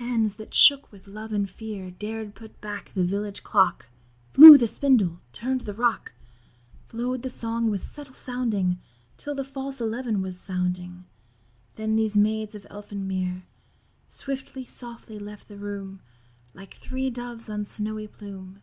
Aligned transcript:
Hands 0.00 0.34
that 0.36 0.54
shook 0.54 0.90
with 0.90 1.06
love 1.06 1.30
and 1.30 1.50
fear 1.50 1.90
Dared 1.90 2.34
put 2.34 2.58
back 2.62 2.90
the 2.94 3.04
village 3.04 3.42
clock, 3.42 3.88
Flew 4.32 4.56
the 4.56 4.66
spindle, 4.66 5.20
turn'd 5.34 5.66
the 5.66 5.74
rock, 5.74 6.12
Flow'd 6.86 7.22
the 7.22 7.28
song 7.28 7.70
with 7.70 7.82
subtle 7.82 8.14
rounding, 8.26 8.78
Till 9.18 9.34
the 9.34 9.44
false 9.44 9.82
'eleven' 9.82 10.22
was 10.22 10.40
sounding; 10.40 11.04
Then 11.76 11.94
these 11.94 12.16
Maids 12.16 12.54
of 12.54 12.66
Elfin 12.70 13.06
Mere 13.06 13.44
Swiftly, 14.08 14.64
softly, 14.64 15.18
left 15.18 15.48
the 15.48 15.58
room, 15.58 16.00
Like 16.54 16.72
three 16.76 17.10
doves 17.10 17.50
on 17.50 17.66
snowy 17.66 18.08
plume. 18.08 18.62